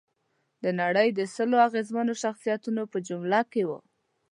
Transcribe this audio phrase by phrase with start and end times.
[0.63, 3.79] د نړۍ د سلو اغېزمنو شخصیتونو په جمله کې وه.